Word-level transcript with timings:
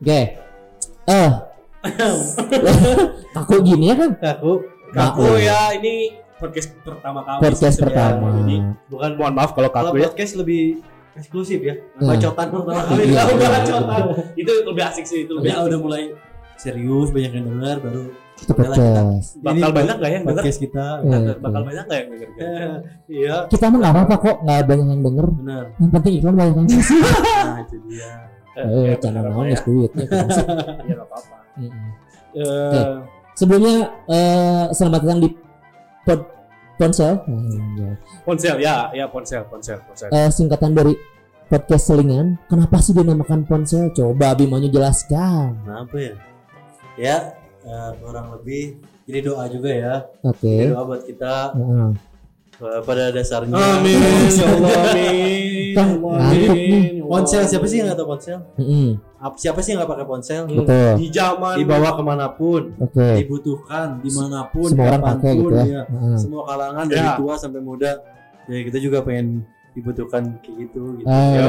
Oke. 0.00 0.20
Eh. 1.12 1.30
Kaku 3.36 3.54
gini 3.60 3.92
ya 3.92 3.96
kan? 4.00 4.10
Kaku. 4.16 4.64
Kaku 4.96 5.22
Maaf. 5.28 5.44
ya 5.44 5.60
ini 5.76 6.16
podcast 6.40 6.72
pertama 6.80 7.20
kami. 7.20 7.40
Podcast 7.44 7.76
pertama. 7.76 8.26
Jadi 8.40 8.56
bukan 8.88 9.10
mohon 9.20 9.34
maaf 9.36 9.52
kalau 9.52 9.68
Kalau 9.68 9.92
kaku 9.92 10.00
ya. 10.00 10.08
podcast 10.08 10.32
lebih 10.40 10.80
eksklusif 11.12 11.60
ya. 11.60 11.74
Hmm. 11.96 12.08
Bacotan 12.08 12.46
pertama 12.48 12.82
kali. 12.88 13.02
Iya, 13.04 13.20
Tahu 13.20 13.30
iya, 13.34 13.48
bacotan. 13.50 14.02
itu 14.34 14.50
lebih 14.64 14.84
asik 14.84 15.04
sih 15.04 15.18
itu 15.24 15.32
lebih 15.32 15.48
Ya 15.48 15.56
asik. 15.56 15.68
udah 15.68 15.78
mulai 15.80 16.02
serius 16.56 17.08
banyak 17.08 17.32
yang 17.32 17.46
dengar 17.48 17.76
baru 17.78 18.02
kita- 18.36 18.54
podcast. 18.54 19.28
Bakal 19.38 19.56
ini 19.60 19.72
banyak 19.74 19.96
nggak 19.96 20.10
ya 20.10 20.12
yang 20.12 20.24
denger? 20.24 20.36
podcast 20.38 20.58
kita 20.58 20.86
Iya. 21.00 21.18
Bakal 21.36 21.60
banyak 21.62 21.84
nggak 21.84 21.98
yang 21.98 22.10
denger? 22.10 22.28
iya 23.16 23.34
Kita 23.46 23.64
mah 23.66 23.78
nggak 23.78 23.92
apa-apa 23.92 24.14
kok, 24.18 24.36
nggak 24.40 24.58
banyak 24.62 24.86
yang 24.86 25.02
denger. 25.02 25.26
benar 25.34 25.64
Yang 25.74 25.90
penting 25.90 26.12
iklan 26.14 26.34
banyak 26.34 26.54
yang 26.54 26.66
ngasih. 26.66 27.00
nah 27.48 27.58
itu 27.58 27.76
dia 27.86 28.10
Eh, 28.50 28.92
naon 29.08 29.46
ya. 29.46 29.56
geus 29.56 29.62
duit. 29.64 29.90
ya. 29.94 30.04
Iya 30.04 30.92
nggak 30.92 31.06
apa-apa. 31.06 31.36
Eh, 32.30 32.92
Sebelumnya 33.32 33.76
eh, 34.06 34.64
selamat 34.70 35.00
datang 35.00 35.20
di 35.20 35.28
pod 36.02 36.20
ponsel. 36.80 37.20
Ponsel 38.24 38.56
ya, 38.56 38.88
ya 38.90 39.04
ponsel, 39.06 39.44
ponsel, 39.44 39.76
ponsel. 39.84 40.08
Eh, 40.08 40.32
singkatan 40.32 40.72
dari 40.72 40.96
podcast 41.46 41.92
selingan. 41.92 42.40
Kenapa 42.48 42.80
sih 42.80 42.96
dinamakan 42.96 43.44
ponsel? 43.44 43.92
Coba 43.92 44.32
Abimanyu 44.32 44.72
jelaskan. 44.72 45.60
kenapa 45.60 45.96
ya 46.00 46.14
ya 46.96 47.16
eh, 47.60 47.90
kurang 48.00 48.32
lebih 48.34 48.80
ini 49.04 49.18
doa 49.20 49.44
juga 49.46 49.68
ya 49.68 49.94
Oke. 50.22 50.48
ini 50.48 50.68
doa 50.68 50.84
buat 50.84 51.02
kita 51.02 51.34
Heeh. 51.56 51.88
eh, 51.88 51.90
pada 52.60 53.08
dasarnya 53.08 53.56
Amin, 53.56 53.96
ya 54.36 54.46
Allah, 54.46 54.72
amin. 54.84 55.72
Ya 55.72 55.82
Allah, 55.82 56.14
amin. 56.28 56.52
Ya 56.52 57.00
Allah. 57.00 57.08
ponsel 57.08 57.42
siapa 57.42 57.64
sih 57.64 57.76
yang 57.78 57.86
nggak 57.88 57.98
tahu 57.98 58.08
ponsel. 58.08 58.38
Apa- 59.16 59.36
siapa 59.36 59.58
sih 59.58 59.68
yang 59.70 59.78
nggak 59.80 59.90
pakai 59.90 60.06
ponsel 60.06 60.42
Betul. 60.44 60.92
Di 60.96 61.06
zaman 61.08 61.54
dibawa 61.56 61.90
ke 61.92 62.02
mana 62.02 62.26
pun 62.30 62.62
Oke. 62.76 63.08
dibutuhkan 63.18 63.98
di 63.98 64.10
mana 64.10 64.44
pun 64.46 64.68
Semua 64.68 64.84
orang 64.88 65.02
pakai 65.06 65.32
gitu 65.34 65.50
ya. 65.50 65.64
ya. 65.64 65.82
Semua 66.14 66.42
kalangan 66.44 66.84
dari 66.84 67.00
Ya. 67.02 67.16
tua 67.16 67.34
sampai 67.34 67.60
muda 67.60 67.92
ya 68.44 68.58
kita 68.62 68.78
juga 68.78 69.00
pengen 69.00 69.40
dibutuhkan 69.70 70.22
kayak 70.42 70.56
gitu 70.66 70.82
gitu 70.98 71.06
Eh, 71.06 71.46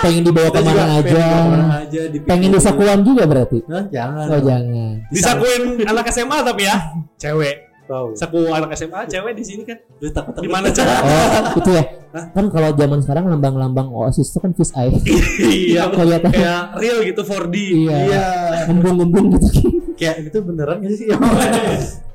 pengen 0.00 0.22
dibawa 0.24 0.48
juga 0.48 0.56
ke 0.56 0.64
mana 0.64 0.72
pengen 0.72 0.88
aja? 0.88 1.04
dibawa 1.04 1.36
ke 1.36 1.50
mana 1.52 1.66
aja 1.76 2.00
dipikirin. 2.08 2.26
Pengen 2.26 2.50
disakuan 2.50 2.98
juga 3.02 3.22
berarti? 3.24 3.58
Hah, 3.66 3.84
jangan 3.86 4.24
Oh 4.26 4.40
jangan. 4.40 4.92
disakuin 5.12 5.62
anak 5.84 6.06
SMA 6.08 6.38
tapi 6.40 6.62
ya, 6.64 6.76
cewek. 7.16 7.56
Tahu 7.86 8.06
Saku 8.12 8.38
anak 8.48 8.74
SMA, 8.74 9.00
cewek 9.06 9.32
di 9.32 9.42
sini 9.42 9.62
kan. 9.62 9.78
lu 9.96 10.10
takut 10.10 10.34
Di 10.36 10.46
mana 10.46 10.68
cara? 10.68 11.00
Oh 11.00 11.56
itu 11.56 11.70
ya. 11.70 11.84
Kan 12.32 12.46
kalau 12.48 12.70
zaman 12.72 12.98
sekarang 13.00 13.24
lambang-lambang 13.28 13.88
Oasis 13.88 14.28
itu 14.28 14.38
kan 14.38 14.50
fish 14.50 14.72
eye. 14.72 14.90
Iya, 15.70 15.88
Kelihatan. 15.88 16.30
kayak 16.30 16.62
real 16.76 16.98
gitu 17.02 17.22
4D. 17.22 17.54
Iya. 17.56 17.96
iya 18.02 18.24
Embung-embung 18.66 19.26
gitu. 19.32 19.48
kayak 19.94 20.28
itu 20.28 20.38
beneran 20.40 20.76
gak 20.78 20.92
sih 20.92 21.08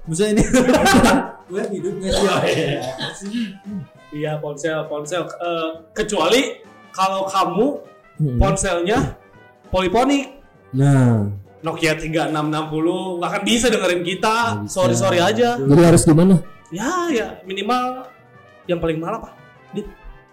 maksudnya 0.02 0.30
ini 0.32 0.44
gue 1.50 1.64
hidup 1.72 1.94
gak 1.98 2.14
sih 3.16 3.34
Iya, 4.12 4.38
ponsel, 4.38 4.86
ponsel. 4.86 5.24
Eh, 5.24 5.70
kecuali 5.94 6.60
kalau 6.92 7.24
kamu 7.26 7.68
Hmm. 8.14 8.38
ponselnya 8.38 9.18
poliponik. 9.68 10.30
nah 10.72 11.26
Nokia 11.62 11.94
3660 11.94 13.22
nggak 13.22 13.30
akan 13.30 13.44
bisa 13.46 13.66
dengerin 13.70 14.02
kita. 14.02 14.36
Bisa. 14.66 14.74
Sorry 14.74 14.96
sorry 14.98 15.20
aja. 15.22 15.58
Jadi 15.62 15.82
harus 15.82 16.02
gimana? 16.02 16.42
Ya 16.74 17.10
ya 17.10 17.28
minimal 17.46 18.10
yang 18.66 18.82
paling 18.82 18.98
mahal 18.98 19.22
apa? 19.22 19.30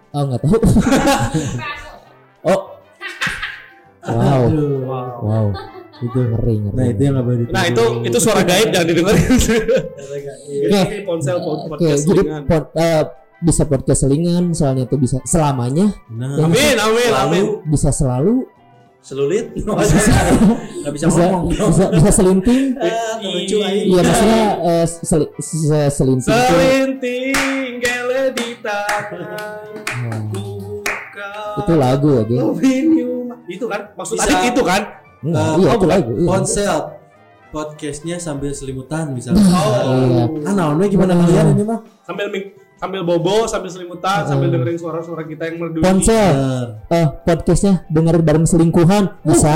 Oh 0.09 0.22
nggak 0.25 0.41
tahu. 0.41 0.56
oh. 2.53 2.61
Wow. 4.09 4.43
Aduh. 4.49 4.78
Wow. 5.21 5.47
Itu 5.99 6.15
ngeri 6.17 6.55
ngeri. 6.62 6.77
nah 6.78 6.87
itu 6.87 7.00
yang 7.03 7.15
gak 7.19 7.27
boleh 7.27 7.38
Nah 7.50 7.62
itu 7.67 7.84
itu 8.06 8.19
suara 8.22 8.43
gaib 8.47 8.71
jangan 8.71 8.87
didengerin. 8.87 9.31
Ini 10.49 11.03
ponsel 11.03 11.43
pod- 11.43 11.67
Oke, 11.67 11.75
podcast 11.75 12.03
jadi 12.06 12.22
eh, 12.78 13.03
bisa 13.38 13.62
podcast 13.67 14.00
selingan, 14.06 14.55
soalnya 14.55 14.87
itu 14.87 14.99
bisa 14.99 15.22
selamanya, 15.22 15.94
nah 16.11 16.43
Amin 16.43 16.75
amin 16.75 17.11
amin. 17.15 17.44
bisa 17.71 17.94
selalu, 17.94 18.43
selulit 18.99 19.55
nggak 20.81 20.93
bisa 20.93 21.05
bisa 21.06 21.22
ngomong 21.25 21.44
bisa, 21.50 21.84
bisa 21.91 22.11
selinting. 22.12 22.62
Ah, 22.78 23.15
lucu 23.19 23.56
aja. 23.59 23.81
Iya 23.81 24.00
maksudnya 24.00 24.43
eh, 24.61 24.87
seli- 24.87 25.33
se- 25.39 25.91
selinting. 25.93 26.31
Selinting 26.31 27.34
gele 27.78 28.22
di 28.33 28.49
tangan. 28.59 30.22
Itu 31.59 31.72
lagu 31.75 32.09
lagi. 32.15 32.34
Aluminium. 32.34 33.27
Itu 33.44 33.65
kan 33.67 33.93
maksud 33.93 34.15
Bisa. 34.15 34.28
tadi 34.28 34.47
itu 34.49 34.62
kan? 34.62 34.83
Enggak, 35.19 35.43
Eh, 35.43 35.55
iya 35.56 35.67
oh, 35.67 35.72
itu 35.72 35.78
bukan. 35.81 35.88
lagu. 35.91 36.12
Iya. 36.15 36.28
ponsel 36.28 36.77
podcastnya 37.49 38.17
sambil 38.19 38.53
selimutan 38.53 39.09
misalnya 39.11 39.41
Iya. 39.49 40.25
ah 40.44 40.53
naonnya 40.55 40.87
gimana 40.87 41.17
kalian 41.17 41.56
ini 41.56 41.65
mah 41.65 41.81
Sambil 42.05 42.28
sambil 42.78 43.00
bobo, 43.03 43.43
sambil 43.44 43.67
selimutan, 43.67 44.22
sambil 44.22 44.47
Hmm. 44.47 44.55
dengerin 44.55 44.78
suara-suara 44.78 45.25
kita 45.25 45.43
yang 45.44 45.59
merdu. 45.59 45.81
Ponsel, 45.81 46.37
eh 46.87 47.06
podcastnya 47.19 47.83
dengerin 47.88 48.22
bareng 48.22 48.47
selingkuhan 48.47 49.19
bisa. 49.21 49.50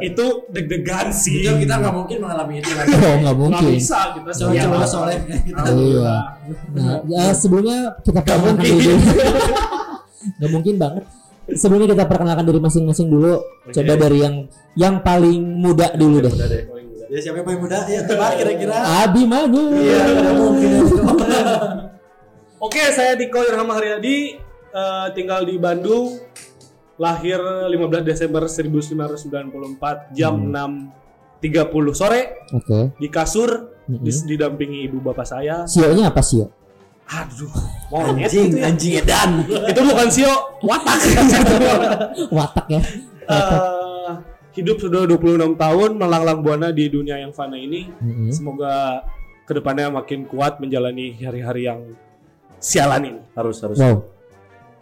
Itu 0.00 0.26
deg-degan 0.48 1.08
sih. 1.08 1.42
Itu 1.42 1.56
kita 1.56 1.74
nggak 1.76 1.94
mungkin 1.94 2.16
mengalami 2.18 2.54
itu 2.58 2.70
lagi 2.70 2.88
Oh 2.94 2.98
nggak 2.98 3.16
Nggak 3.18 3.34
mungkin. 3.34 3.70
bisa 3.72 3.98
kita 4.12 4.30
coba 4.34 4.52
coba 4.56 4.84
soleh 4.84 5.16
kita 5.42 5.60
Iya. 5.68 6.14
Nah, 6.70 6.98
ya, 7.04 7.24
sebelumnya 7.32 7.78
kita 8.00 8.20
perkenalkan 8.20 8.54
mungkin. 8.56 8.72
diri. 8.74 8.94
Gak 10.36 10.50
mungkin 10.50 10.74
banget. 10.76 11.04
Sebelumnya 11.50 11.88
kita 11.90 12.04
perkenalkan 12.04 12.44
diri 12.44 12.60
masing-masing 12.60 13.08
dulu. 13.08 13.34
Coba 13.66 13.92
dari 13.94 14.18
yang 14.20 14.34
yang 14.74 14.94
paling 15.00 15.40
muda 15.56 15.92
dulu 15.92 16.20
deh. 16.20 16.30
Udah 16.30 16.46
deh. 16.46 16.64
ya 17.08 17.18
siapa 17.18 17.40
yang 17.40 17.48
paling 17.48 17.62
muda 17.62 17.78
ya 17.84 18.04
tebak 18.04 18.36
kira-kira 18.36 18.76
Abimanyu. 19.00 19.62
iya 19.74 20.00
nggak 20.04 20.34
mungkin 20.34 20.70
Oke, 22.58 22.82
saya 22.90 23.14
Diko 23.14 23.38
Irham 23.40 23.70
Haryadi, 23.70 24.34
eh, 24.68 25.06
tinggal 25.14 25.40
di 25.42 25.56
Bandung, 25.56 26.18
lahir 26.98 27.38
15 27.70 27.70
Desember 28.02 28.42
1994 28.44 30.10
jam 30.12 30.34
Hmm. 30.34 30.90
6.30 31.40 31.94
sore 31.94 32.20
Oke. 32.50 32.92
di 32.94 33.06
kasur 33.06 33.50
Mm-mm. 33.86 34.02
dis- 34.02 34.22
didampingi 34.22 34.84
ibu 34.84 34.98
bapak 35.00 35.24
saya. 35.24 35.62
Sionya 35.64 36.10
apa 36.10 36.20
sio? 36.20 36.50
Aduh, 37.08 37.48
monyet 37.88 38.28
anjing 38.28 38.44
itu 38.44 38.56
ya. 38.58 38.66
anjing 38.68 38.92
edan 38.98 39.30
Itu 39.64 39.80
bukan 39.80 40.08
sio, 40.08 40.32
watak. 40.60 40.98
Watak 42.36 42.66
ya. 42.68 42.80
Eh, 43.24 44.10
hidup 44.54 44.76
sudah 44.76 45.06
26 45.06 45.54
tahun 45.54 45.90
melanglang 45.94 46.42
buana 46.42 46.68
di 46.68 46.84
dunia 46.86 47.16
yang 47.16 47.30
fana 47.30 47.56
ini. 47.56 47.88
Mm-mm. 47.94 48.28
Semoga 48.28 49.06
ke 49.44 49.54
depannya 49.54 49.88
makin 49.88 50.26
kuat 50.26 50.58
menjalani 50.58 51.16
hari-hari 51.16 51.64
yang 51.64 51.80
sialan 52.58 53.02
ini. 53.06 53.20
harus 53.32 53.56
harus 53.62 53.78
Wow. 53.78 54.04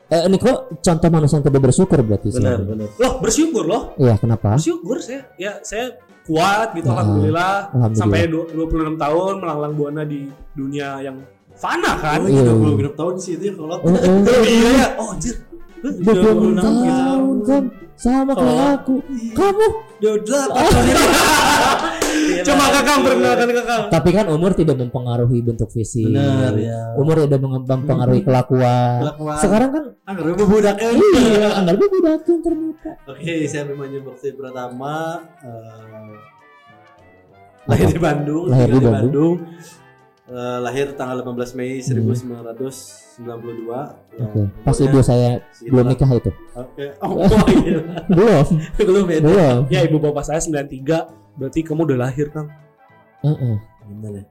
Eh, 0.07 0.23
ini 0.23 0.37
kok 0.37 0.57
contoh 0.79 1.09
manusia 1.09 1.35
yang 1.35 1.45
tidak 1.45 1.63
bersyukur 1.65 1.99
berarti 1.99 2.29
sih. 2.29 2.39
benar 2.39 2.63
benar 2.63 2.87
Loh, 2.95 3.13
bersyukur 3.19 3.65
loh. 3.65 3.83
Iya, 3.97 4.15
kenapa? 4.17 4.55
bersyukur 4.55 4.97
saya 4.99 5.27
ya 5.35 5.59
saya 5.61 5.99
kuat 6.23 6.75
gitu 6.75 6.87
Ah, 6.89 7.03
alhamdulillah, 7.03 7.55
alhamdulillah. 7.71 7.99
sampai 7.99 8.21
du- 8.27 8.47
26 8.49 8.95
tahun 8.97 9.35
melanglang 9.37 9.75
buana 9.75 10.03
di 10.03 10.27
dunia 10.53 10.99
yang 11.01 11.19
fana 11.53 11.95
kan 11.97 12.19
oh 12.21 12.29
Iya. 12.29 12.39
iya 12.41 12.53
20 12.53 12.77
genap 12.77 12.95
tahun 12.95 13.15
sih 13.17 13.33
itu 13.35 13.45
ya 13.45 13.55
kalau 13.55 13.77
Oh, 13.77 13.89
oh. 13.89 14.19
oh 14.23 14.43
iya 14.45 14.69
ya 14.73 14.87
oh 14.95 15.09
anjir 15.11 15.35
26 15.77 16.55
tahun 16.57 17.37
kan 17.43 17.63
sama 17.97 18.33
kayak 18.33 18.69
aku. 18.77 18.95
Kamu 19.33 19.67
udah 19.97 20.15
delapan 20.21 20.63
tahun 20.63 20.87
coba 22.43 22.65
kakak 22.71 22.97
perkenalkan 23.01 23.49
kakak 23.53 23.81
Tapi 23.89 24.11
kan 24.11 24.27
umur 24.29 24.51
tidak 24.53 24.77
mempengaruhi 24.77 25.39
bentuk 25.41 25.69
fisik. 25.69 26.07
benar 26.07 26.53
ya 26.55 26.95
Umur 26.95 27.17
tidak 27.21 27.39
mem- 27.39 27.63
mempengaruhi 27.63 28.23
kelakuan. 28.23 28.99
Kelakuan. 29.03 29.37
Sekarang 29.37 29.71
kan 29.71 29.85
anggar 30.05 30.25
gue 30.33 30.47
budak 30.47 30.75
kan 30.75 30.93
iya, 30.93 31.49
anggar 31.55 31.75
gue 31.75 31.89
budakin 31.89 32.39
ternyata. 32.41 32.91
Oke, 33.07 33.35
saya 33.45 33.63
Abimanyu 33.65 34.01
Bakti 34.03 34.29
pertama 34.33 34.95
eh, 35.41 36.15
lahir 37.67 37.89
di 37.89 37.99
Bandung, 37.99 38.45
Lahir 38.47 38.69
di 38.69 38.81
Bandung. 38.81 39.37
Eh, 40.27 40.59
lahir 40.59 40.91
tanggal 40.93 41.23
18 41.23 41.55
Mei 41.55 41.79
1992. 41.79 43.23
Ya, 44.13 44.27
Oke. 44.27 44.41
Pas 44.61 44.75
ibu 44.77 44.99
saya 45.01 45.39
sekitar- 45.49 45.71
belum 45.71 45.87
nikah 45.87 46.11
itu. 46.13 46.31
Oke. 46.53 46.85
Oh, 46.99 47.15
oh, 47.23 47.47
iya. 47.57 47.79
Belum. 48.07 48.45
belum 48.77 49.05
ya. 49.07 49.19
Belum. 49.23 49.59
Ya 49.69 49.81
ibu 49.83 49.97
bapak 49.97 50.25
saya 50.25 50.43
93 50.43 51.26
Berarti 51.37 51.61
kamu 51.61 51.85
udah 51.85 51.99
lahir 52.01 52.29
Kang 52.29 52.49
Heeh. 53.21 53.57
Bener 53.87 54.13
ya. 54.21 54.25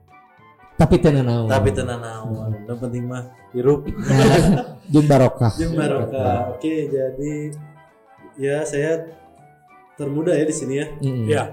Tapi 0.76 1.00
tenan 1.00 1.24
naon. 1.24 1.48
Tapi 1.48 1.70
tenang 1.72 2.00
naon. 2.00 2.52
Yang 2.68 2.80
penting 2.82 3.04
mah 3.08 3.24
hirup. 3.52 3.88
Nah, 3.96 4.76
jeung 4.92 5.08
barokah. 5.08 5.52
Jeung 5.56 5.74
barokah. 5.74 6.52
Oke, 6.52 6.88
jadi 6.88 7.34
ya 8.36 8.62
saya 8.62 9.08
termuda 9.96 10.36
ya 10.36 10.44
di 10.44 10.52
sini 10.52 10.76
ya. 10.76 10.88
Mm-mm. 11.00 11.26
Ya 11.26 11.44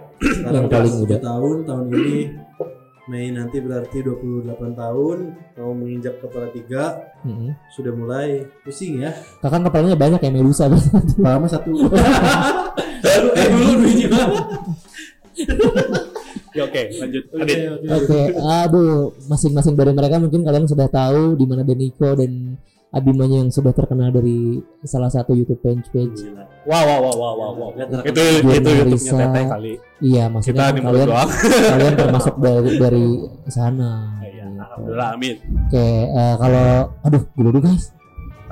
Yang 0.43 0.67
paling 0.67 0.95
muda. 0.99 1.17
7 1.19 1.23
tahun 1.23 1.57
tahun 1.65 1.85
ini 1.89 2.19
Mei 3.03 3.35
nanti 3.35 3.59
berarti 3.59 3.99
28 3.99 4.47
tahun 4.79 5.19
mau 5.59 5.75
menginjak 5.75 6.23
kepala 6.23 6.47
tiga 6.51 7.03
Mm-mm. 7.23 7.51
sudah 7.71 7.91
mulai 7.91 8.47
pusing 8.63 9.03
ya 9.03 9.11
Kakak 9.39 9.67
kepalanya 9.67 9.99
banyak 9.99 10.23
ya 10.23 10.31
Medusa. 10.31 10.71
lama 11.19 11.47
satu 11.47 11.71
Eh 13.03 13.47
dulu 13.51 13.83
biji 13.83 14.07
Ya 16.53 16.69
oke 16.69 16.83
lanjut 17.01 17.25
Adit 17.33 17.59
Oke, 17.89 18.21
aduh, 18.37 19.17
masing-masing 19.25 19.73
dari 19.73 19.97
mereka 19.97 20.21
mungkin 20.21 20.45
kalian 20.45 20.69
sudah 20.69 20.85
tahu 20.85 21.33
di 21.33 21.49
mana 21.49 21.65
Deniko 21.65 22.13
dan 22.13 22.61
Abimanyu 22.93 23.41
yang 23.41 23.49
sudah 23.49 23.73
terkenal 23.73 24.13
dari 24.13 24.61
salah 24.85 25.09
satu 25.09 25.33
YouTube 25.33 25.65
page 25.65 25.89
page. 25.89 26.29
Wow 26.69 26.85
wow 26.85 26.99
wow 27.09 27.15
wow 27.17 27.33
wow, 27.33 27.51
wow. 27.57 27.71
Itu 28.05 28.21
itu 28.53 28.69
YouTube-nya 28.69 29.13
Teteh 29.17 29.45
kali 29.49 29.73
Iya, 30.05 30.25
Kita 30.29 30.33
maksudnya 30.37 30.67
di 30.77 30.81
kalian 30.85 31.07
doang 31.09 31.31
kalian 31.73 31.95
termasuk 31.97 32.35
dari 32.37 32.71
dari 32.77 33.07
sana. 33.49 34.21
Iya, 34.21 34.33
Gitu. 34.63 34.71
Alhamdulillah 34.71 35.09
amin 35.17 35.37
Oke, 35.67 35.89
eh, 36.07 36.35
kalau 36.39 36.69
aduh, 37.03 37.23
dulu 37.35 37.59
guys. 37.65 37.85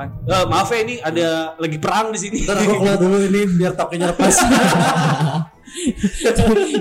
Kan. 0.01 0.09
Eh, 0.25 0.45
maaf 0.49 0.69
ya 0.73 0.79
ini 0.81 0.95
ada 0.97 1.29
lagi 1.61 1.77
perang 1.77 2.09
di 2.09 2.19
sini. 2.19 2.49
Ntar 2.49 2.57
aku 2.57 2.75
keluar 2.81 2.97
dulu 2.97 3.17
ini 3.21 3.41
biar 3.61 3.73
tokennya 3.77 4.17
lepas. 4.17 4.35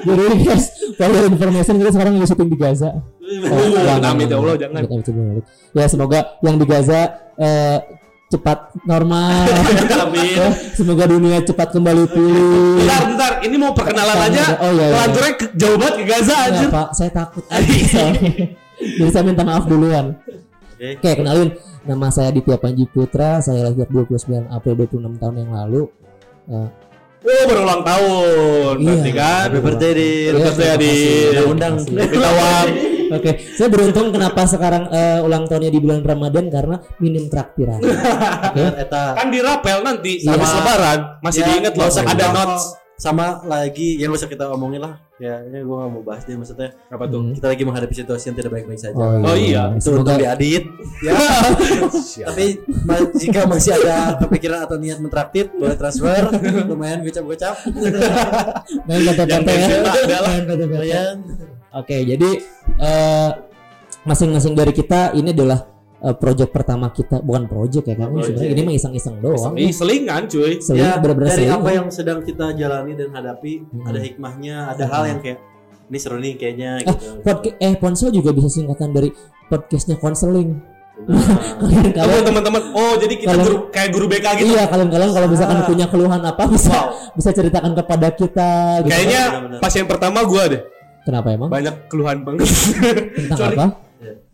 Jadi 0.08 0.24
guys, 0.42 0.66
kalau 0.98 1.28
information 1.28 1.76
kita 1.78 1.92
sekarang 1.94 2.14
lagi 2.18 2.28
syuting 2.32 2.50
di 2.50 2.58
Gaza. 2.58 2.92
Oh, 3.30 4.02
amin 4.02 4.26
ya 4.26 4.42
Allah 4.42 4.58
jangan. 4.58 4.82
Ya 5.78 5.86
semoga 5.86 6.34
yang 6.42 6.58
di 6.58 6.66
Gaza 6.66 7.14
eh, 7.38 7.78
cepat 8.26 8.74
normal. 8.90 9.46
Amin. 10.06 10.34
Ya, 10.34 10.50
semoga 10.74 11.06
dunia 11.06 11.38
cepat 11.46 11.70
kembali 11.70 12.10
pulih. 12.10 12.82
Bentar, 12.82 13.02
bentar. 13.06 13.32
Ini 13.46 13.56
mau 13.62 13.70
perkenalan 13.78 14.18
aja. 14.34 14.58
Oh 14.66 14.74
iya. 14.74 14.82
iya. 14.82 14.96
Pelanturnya 14.98 15.34
ke- 15.38 15.54
jauh 15.54 15.78
banget 15.78 15.94
ke 15.94 16.04
Gaza 16.10 16.34
Ya, 16.34 16.42
anjir. 16.50 16.70
Pak, 16.74 16.88
saya 16.98 17.10
takut 17.14 17.46
aja. 17.54 18.04
Jadi 18.98 19.10
saya 19.14 19.24
minta 19.26 19.44
maaf 19.46 19.70
duluan. 19.70 20.18
Oke. 20.80 20.96
Oke, 20.96 21.12
kenalin 21.14 21.50
nama 21.84 22.08
saya 22.08 22.32
Ditya 22.32 22.56
Panji 22.56 22.88
Putra. 22.88 23.44
Saya 23.44 23.68
lahir 23.68 23.84
29 23.84 24.16
April 24.48 24.74
26 24.80 25.20
tahun 25.20 25.36
yang 25.38 25.52
lalu. 25.54 25.92
Eh, 26.48 26.70
Oh, 27.20 27.44
berulang 27.46 27.84
tahun. 27.84 28.80
Iya. 28.80 28.88
Berarti 28.88 29.12
kan. 29.12 29.44
Happy 29.46 29.60
birthday 29.60 29.92
di 29.92 30.08
Iya, 30.08 30.32
Terima 30.32 30.48
kasih, 30.48 30.68
Adit. 30.72 31.28
terima 31.28 31.44
undang. 31.52 31.74
uang. 32.16 32.68
Oke, 33.10 33.32
saya 33.52 33.68
beruntung 33.68 34.08
kenapa 34.10 34.42
sekarang 34.46 34.84
eh, 34.88 35.20
ulang 35.20 35.44
tahunnya 35.44 35.68
di 35.68 35.80
bulan 35.80 36.00
Ramadan 36.00 36.48
karena 36.48 36.80
minim 36.96 37.28
traktiran. 37.28 37.84
Oke. 38.48 38.64
Eta 38.78 39.20
Kan 39.20 39.28
dirapel 39.28 39.84
nanti 39.84 40.24
Iya. 40.24 40.32
sama 40.32 40.48
lebaran. 40.56 41.00
Masih 41.20 41.42
Ya, 41.42 41.48
diinget 41.52 41.74
loh. 41.76 41.86
usah 41.86 42.04
Ada 42.04 42.14
kita- 42.16 42.32
notes. 42.32 42.64
Sama 43.00 43.40
lagi 43.48 43.96
yang 43.96 44.12
usah 44.12 44.28
kita 44.28 44.52
omongin 44.52 44.84
lah. 44.84 45.00
Ya, 45.20 45.40
ini 45.48 45.64
gua 45.64 45.88
gak 45.88 45.92
mau 45.96 46.04
bahas 46.04 46.24
dia 46.28 46.36
maksudnya. 46.36 46.76
Apa 46.92 47.08
tuh? 47.08 47.24
Hmm. 47.24 47.32
Kita 47.36 47.48
lagi 47.48 47.64
menghadapi 47.64 47.96
situasi 47.96 48.32
yang 48.32 48.38
tidak 48.40 48.52
baik-baik 48.60 48.80
saja. 48.80 49.00
Oh, 49.00 49.36
iya. 49.36 49.72
Itu 49.76 50.00
untuk 50.00 50.20
diadit. 50.20 50.64
Ya. 51.04 51.16
Tapi 52.32 52.60
ma- 52.84 53.12
jika 53.16 53.48
masih 53.48 53.72
ada 53.80 54.20
kepikiran 54.20 54.68
atau 54.68 54.76
niat 54.76 55.00
mentraktir, 55.00 55.48
boleh 55.56 55.80
transfer. 55.80 56.28
Lumayan 56.68 57.04
gocap-gocap. 57.08 57.56
main 58.88 59.02
kata-kata 59.08 59.48
Yang 59.48 59.60
ya. 59.64 59.80
Main 60.24 60.44
kata-kata. 60.48 60.76
Kalian 60.84 61.18
Oke, 61.70 62.02
jadi 62.02 62.30
eh, 62.82 63.30
masing-masing 64.04 64.58
dari 64.58 64.74
kita 64.76 65.14
ini 65.16 65.32
adalah 65.32 65.79
eh, 66.00 66.14
project 66.14 66.50
pertama 66.50 66.90
kita, 66.90 67.20
bukan 67.20 67.44
project 67.46 67.86
ya 67.86 67.96
kan? 67.96 68.10
Sebenarnya 68.14 68.50
ini 68.50 68.62
mah 68.62 68.74
iseng-iseng 68.74 69.16
doang. 69.18 69.54
Ini 69.54 69.70
selingan 69.70 70.24
cuy. 70.26 70.54
Seling, 70.58 70.80
ya 70.80 70.96
bener-bener 70.96 71.30
dari 71.30 71.44
seling. 71.44 71.52
apa 71.54 71.70
yang 71.70 71.88
sedang 71.90 72.20
kita 72.22 72.46
jalani 72.54 72.94
dan 72.94 73.10
hadapi 73.10 73.54
Hmm. 73.66 73.84
ada 73.84 74.00
hikmahnya 74.00 74.56
ada 74.70 74.84
Hmm. 74.84 74.94
hal 74.94 75.04
yang 75.08 75.20
kayak 75.20 75.40
ini 75.86 75.98
seru 75.98 76.18
nih 76.18 76.34
kayaknya 76.34 76.72
Eh, 76.80 76.86
gitu 76.86 77.20
Podca- 77.20 77.58
eh 77.58 77.74
ponsel 77.76 78.10
juga 78.10 78.30
bisa 78.30 78.48
singkatan 78.48 78.90
dari 78.90 79.10
podcastnya 79.46 79.96
konseling. 79.96 80.62
Nah, 81.00 81.16
Kalian 81.60 81.90
Kamu 81.90 81.96
kalian 81.96 82.24
teman-teman. 82.24 82.62
Oh, 82.72 82.94
jadi 82.94 83.16
kita 83.16 83.32
Kalau- 83.32 83.44
guru 83.44 83.58
kayak 83.70 83.90
guru 83.90 84.06
BK 84.06 84.26
gitu. 84.36 84.52
Iya 84.52 84.64
kalian 84.68 84.90
kalian 84.90 85.12
kalau 85.12 85.28
misalkan 85.28 85.58
Ah. 85.58 85.66
punya 85.66 85.86
keluhan 85.88 86.22
apa 86.22 86.44
bisa 86.46 86.76
Wow. 86.76 87.16
bisa 87.16 87.30
ceritakan 87.32 87.72
kepada 87.74 88.08
kita. 88.12 88.50
Gitu. 88.84 88.92
Kayaknya 88.92 89.22
Benar-benar. 89.26 89.60
pasien 89.60 89.84
pertama 89.84 90.20
gua 90.24 90.44
deh. 90.48 90.62
Kenapa 91.02 91.28
emang? 91.32 91.50
Banyak 91.50 91.88
keluhan 91.88 92.22
banget. 92.22 92.46
Tentang 93.16 93.40
Sorry. 93.42 93.56
apa? 93.56 93.66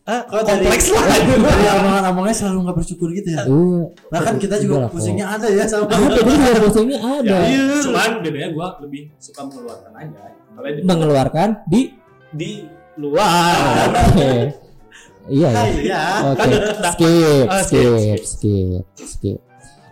Ah, 0.05 0.21
dari, 0.41 0.65
Kompleks 0.65 0.87
lah. 0.89 1.03
dari 1.49 1.65
omongan-omongannya 1.75 2.35
selalu 2.35 2.57
nggak 2.61 2.77
bersyukur 2.77 3.07
gitu 3.11 3.29
ya 3.31 3.41
Iya. 3.43 3.81
bahkan 4.07 4.35
kita 4.37 4.55
Udah 4.55 4.63
juga 4.63 4.75
pusingnya 4.87 5.25
ada 5.27 5.47
ya 5.47 5.65
sama 5.65 5.85
Ada 5.87 6.15
tapi 6.15 6.31
luar 6.31 6.57
bosannya 6.61 6.97
ada. 7.01 7.37
Ya, 7.43 7.63
cuman 7.81 8.11
bedanya 8.21 8.49
gua 8.51 8.67
lebih 8.79 9.09
suka 9.17 9.41
mengeluarkan 9.43 9.91
aja. 9.95 10.21
Di, 10.55 10.81
Mengeluarkan 10.81 11.47
di 11.65 11.81
di 12.31 12.51
luar. 12.95 13.89
Oke. 14.07 14.31
Iya 15.25 15.49
ya. 15.49 15.63
iya 15.73 16.03
Oke. 16.29 16.53
Skip, 16.93 17.45
Ah, 17.49 17.65
skip, 17.65 18.21
skip, 18.21 18.21
skip, 18.21 18.83
skip. 19.01 19.39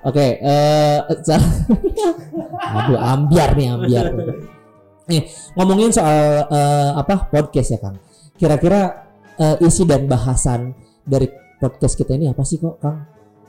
Oke, 0.04 0.38
eh 0.38 0.98
sa- 1.26 1.42
Aduh, 2.78 3.02
ambiar 3.02 3.58
nih, 3.58 3.68
ambiar. 3.68 4.14
Nih, 5.04 5.26
ngomongin 5.54 5.90
soal 5.90 6.46
eh, 6.46 6.92
apa 6.94 7.26
podcast 7.28 7.74
ya, 7.74 7.80
Kang. 7.82 7.98
Kira-kira 8.38 9.10
eh, 9.36 9.58
isi 9.62 9.84
dan 9.84 10.06
bahasan 10.06 10.74
dari 11.02 11.28
podcast 11.58 11.96
kita 11.96 12.14
ini 12.14 12.28
apa 12.28 12.44
sih 12.44 12.58
kok, 12.58 12.78
Kang? 12.78 13.08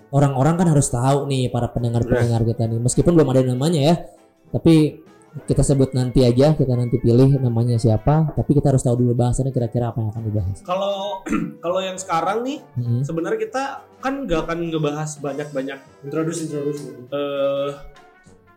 Orang-orang 0.08 0.54
kan 0.54 0.66
harus 0.70 0.86
tahu 0.88 1.26
nih 1.26 1.50
para 1.50 1.66
pendengar-pendengar 1.66 2.46
kita 2.46 2.64
nih. 2.64 2.78
Meskipun 2.78 3.12
belum 3.12 3.28
ada 3.28 3.42
namanya 3.42 3.80
ya. 3.82 3.94
Tapi 4.48 5.02
kita 5.42 5.66
sebut 5.66 5.90
nanti 5.90 6.22
aja, 6.22 6.54
kita 6.54 6.78
nanti 6.78 7.02
pilih 7.02 7.42
namanya 7.42 7.74
siapa, 7.74 8.30
tapi 8.38 8.54
kita 8.54 8.70
harus 8.70 8.86
tahu 8.86 9.02
dulu 9.02 9.18
bahasannya 9.18 9.50
kira-kira 9.50 9.90
apa 9.90 9.98
yang 9.98 10.14
akan 10.14 10.22
dibahas. 10.22 10.58
Kalau 10.62 11.26
kalau 11.64 11.82
yang 11.82 11.98
sekarang 11.98 12.46
nih 12.46 12.62
Mhm. 12.78 13.02
sebenarnya 13.02 13.40
kita 13.42 13.62
kan 13.98 14.22
nggak 14.22 14.46
akan 14.46 14.58
ngebahas 14.70 15.10
banyak-banyak 15.18 15.78
introduce 16.06 16.46
introduce 16.46 16.80
eh 17.10 17.70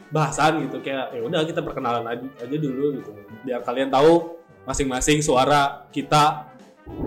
bahasan 0.08 0.70
gitu 0.70 0.80
kayak 0.80 1.12
ya 1.12 1.22
udah 1.26 1.42
kita 1.44 1.60
perkenalan 1.60 2.06
aja, 2.08 2.24
aja 2.40 2.58
dulu 2.62 2.96
gitu 2.96 3.12
biar 3.44 3.60
kalian 3.60 3.90
tahu 3.90 4.38
masing-masing 4.64 5.20
suara 5.20 5.84
kita 5.90 6.48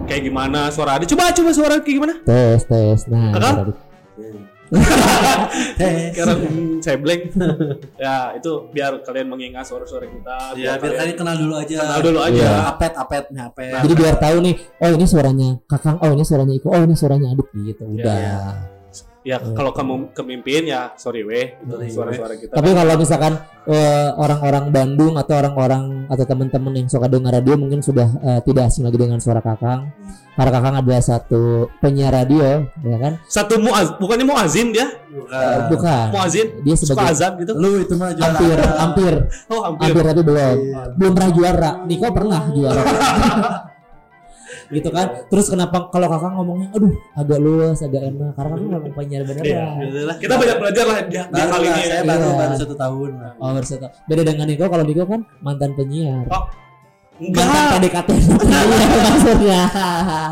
kayak 0.06 0.22
gimana 0.26 0.70
suara 0.75 0.99
ada 0.99 1.04
coba 1.06 1.30
coba 1.34 1.50
suara 1.54 1.75
kayak 1.82 1.96
gimana? 1.96 2.14
Tes 2.22 2.62
tes. 2.66 3.00
Nah. 3.10 3.32
Tes. 5.75 6.14
sekarang 6.14 6.38
saya 6.78 6.96
blank. 7.02 7.34
Ya 7.99 8.38
itu 8.38 8.70
biar 8.70 9.02
kalian 9.02 9.26
mengingat 9.26 9.66
suara-suara 9.66 10.06
kita. 10.06 10.54
Ya 10.54 10.78
biar 10.78 10.94
kalian 10.94 11.16
kenal 11.18 11.37
dulu 11.37 11.54
aja. 11.58 11.76
kenal 11.82 12.00
dulu 12.02 12.20
aja. 12.22 12.38
Iya. 12.38 12.50
apet 12.70 12.92
apet. 12.94 13.25
Nih 13.34 13.42
apet 13.50 13.82
jadi 13.82 13.94
biar 13.99 14.14
tahu 14.22 14.37
nih 14.46 14.54
oh 14.78 14.90
ini 14.94 15.06
suaranya 15.10 15.49
kakang 15.66 15.99
oh 15.99 16.10
ini 16.14 16.22
suaranya 16.22 16.54
iko 16.54 16.68
oh 16.70 16.82
ini 16.87 16.94
suaranya 16.94 17.34
adit 17.34 17.49
gitu. 17.54 17.82
Udah. 17.82 18.14
Iya. 18.14 18.79
Ya 19.21 19.37
kalau 19.53 19.77
kamu 19.77 20.17
kemimpin 20.17 20.71
ya 20.71 20.97
sorry 20.97 21.21
weh. 21.25 21.61
Sorry, 21.61 21.93
suara-suara 21.93 22.35
kita. 22.41 22.53
Tapi 22.57 22.71
kalau 22.73 22.95
misalkan 22.97 23.33
eh, 23.69 24.09
orang-orang 24.17 24.73
Bandung 24.73 25.15
atau 25.21 25.35
orang-orang 25.37 26.09
atau 26.09 26.25
teman-teman 26.25 26.73
yang 26.73 26.89
suka 26.89 27.07
dengar 27.07 27.37
radio 27.37 27.55
mungkin 27.61 27.85
sudah 27.85 28.09
eh, 28.25 28.41
tidak 28.45 28.73
asing 28.73 28.89
lagi 28.89 28.97
dengan 28.97 29.21
suara 29.21 29.45
kakang. 29.45 29.93
Karena 30.31 30.50
kakang 30.57 30.77
adalah 30.81 31.03
satu 31.05 31.69
penyiar 31.85 32.17
radio 32.17 32.65
ya 32.81 32.97
kan? 32.97 33.12
Satu 33.29 33.61
muaz 33.61 33.93
bukannya 34.00 34.25
muazin 34.25 34.73
dia? 34.73 34.89
Bukan. 35.11 35.59
bukan. 35.69 36.07
Muazin? 36.17 36.47
Dia 36.65 36.75
suka 36.81 36.97
sebagai 36.97 37.12
azan 37.12 37.33
gitu? 37.45 37.53
Lu 37.61 37.71
itu 37.77 37.95
mah 38.00 38.17
juara 38.17 38.33
hampir 38.33 38.57
hampir. 38.57 39.15
Oh 39.53 39.61
hampir. 39.69 39.85
Hampir 39.93 40.05
tapi 40.09 40.23
belum. 40.25 40.57
Iya. 40.57 40.83
belum 40.97 41.12
pernah 41.12 41.31
juara. 41.37 41.71
Niko 41.85 42.07
pernah 42.09 42.41
juara 42.57 42.83
gitu 44.71 44.89
kan 44.89 45.07
terus 45.27 45.47
kenapa 45.47 45.87
kalau 45.89 46.07
kakak 46.07 46.31
ngomongnya 46.33 46.69
aduh 46.71 46.89
agak 47.12 47.39
luas 47.39 47.79
agak 47.81 48.03
enak 48.05 48.31
karena 48.33 48.50
kan 48.53 48.61
memang 48.65 48.93
penyiar 48.93 49.23
beneran 49.25 49.43
Iya. 49.43 49.59
Alhamdulillah. 49.61 50.17
kita 50.17 50.35
banyak 50.37 50.57
belajar 50.57 50.85
lah 50.85 50.97
dia, 51.03 51.23
dia 51.25 51.27
baru 51.37 51.50
kali 51.50 51.67
lah, 51.67 51.75
ini 51.75 51.83
saya 51.85 52.03
baru 52.03 52.23
Iya. 52.23 52.37
baru 52.37 52.55
satu 52.57 52.75
tahun 52.77 53.11
Oh 53.37 53.50
bersatu. 53.53 53.87
Beda 54.05 54.23
dengan 54.23 54.47
Niko, 54.47 54.65
kalau 54.65 54.85
Niko 54.85 55.03
kan 55.05 55.21
mantan 55.41 55.71
penyiar. 55.75 56.23
Oh, 56.29 56.45
Mantan 57.21 57.37
enggak 57.37 57.69
PDKT 57.77 58.09
penyiar 58.33 58.65
maksudnya. 59.11 59.61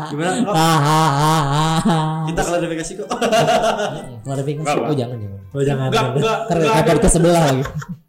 gimana 0.07 0.33
kok 0.39 0.53
Hahaha. 0.55 1.99
kita 2.25 2.41
klarifikasi 2.41 2.91
kok 2.95 3.07
Klarifikasi. 4.25 4.63
Enggak, 4.63 4.75
Oh 4.81 4.95
jangan 4.95 5.17
jangan. 5.17 5.39
oh 5.49 5.61
jangan 5.61 5.85
enggak 5.87 6.05
enggak 6.11 6.37
Karena 6.47 6.63
enggak 6.65 6.97
ke 6.97 7.09
sebelah 7.09 7.41
lagi. 7.45 7.63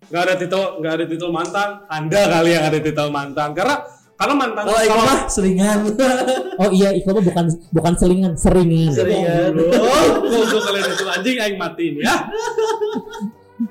enggak 0.07 0.23
ada 0.25 0.35
titel 0.37 0.63
enggak 0.79 0.93
ada 0.95 1.05
titel 1.07 1.31
mantan 1.31 1.69
anda 1.87 2.21
kali 2.25 2.51
yang 2.51 2.65
ada 2.65 2.79
titel 2.79 3.09
mantan 3.09 3.49
karena 3.53 3.77
Karena 4.21 4.35
mantan 4.37 4.63
Kalau 4.69 4.81
Iko 4.85 4.99
mah 5.01 5.19
selingan. 5.27 5.79
Oh 6.61 6.69
iya, 6.69 6.93
Iko 6.93 7.09
mah 7.17 7.25
bukan 7.25 7.45
bukan 7.73 7.93
selingan, 7.97 8.33
seringan. 8.37 8.93
Seringan. 8.93 9.53
Oh, 9.57 10.07
goblok 10.29 10.61
kalian 10.61 10.85
itu 10.87 11.05
anjing 11.09 11.37
aing 11.41 11.57
matiin 11.57 11.95
ya. 11.99 12.17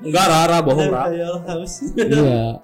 Enggak 0.02 0.26
Rara 0.26 0.58
bohong 0.58 0.90
Ra. 0.90 1.06
Ya, 1.10 1.30
haus. 1.46 1.72
iya. 1.94 2.58